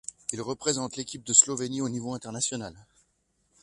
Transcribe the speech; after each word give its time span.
Il 0.33 0.41
représente 0.41 0.95
l'équipe 0.95 1.23
de 1.23 1.31
Slovénie 1.31 1.79
au 1.81 1.87
niveau 1.87 2.15
international. 2.15 2.73